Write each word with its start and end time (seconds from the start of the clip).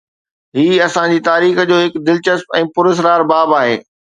هي 0.55 0.69
اسان 0.85 1.09
جي 1.15 1.19
تاريخ 1.27 1.59
جو 1.73 1.79
هڪ 1.83 2.01
دلچسپ 2.09 2.59
۽ 2.63 2.73
پراسرار 2.79 3.27
باب 3.35 3.57
آهي. 3.63 3.81